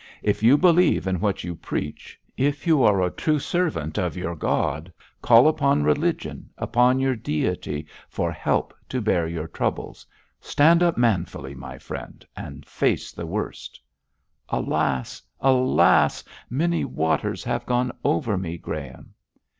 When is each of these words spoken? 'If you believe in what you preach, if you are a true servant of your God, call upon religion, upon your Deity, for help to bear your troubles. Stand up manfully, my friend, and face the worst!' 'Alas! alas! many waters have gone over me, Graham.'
'If 0.23 0.41
you 0.41 0.57
believe 0.57 1.05
in 1.05 1.19
what 1.19 1.43
you 1.43 1.53
preach, 1.55 2.19
if 2.35 2.65
you 2.65 2.81
are 2.81 3.03
a 3.03 3.11
true 3.11 3.37
servant 3.37 3.99
of 3.99 4.17
your 4.17 4.35
God, 4.35 4.91
call 5.21 5.47
upon 5.47 5.83
religion, 5.83 6.49
upon 6.57 6.99
your 6.99 7.15
Deity, 7.15 7.85
for 8.09 8.31
help 8.31 8.73
to 8.89 8.99
bear 8.99 9.27
your 9.27 9.47
troubles. 9.47 10.07
Stand 10.39 10.81
up 10.81 10.97
manfully, 10.97 11.53
my 11.53 11.77
friend, 11.77 12.25
and 12.35 12.65
face 12.65 13.11
the 13.11 13.27
worst!' 13.27 13.79
'Alas! 14.49 15.21
alas! 15.39 16.23
many 16.49 16.83
waters 16.83 17.43
have 17.43 17.67
gone 17.67 17.91
over 18.03 18.39
me, 18.39 18.57
Graham.' 18.57 19.13